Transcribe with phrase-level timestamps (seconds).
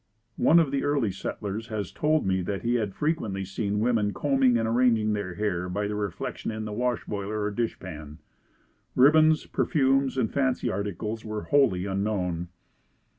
[0.37, 4.13] One of the early settlers has told me that he had frequently seen the women
[4.15, 8.17] combing and arranging their hair by their reflection in the wash boiler or dish pan.
[8.95, 12.47] Ribbons, perfumes and fancy articles were wholly unknown.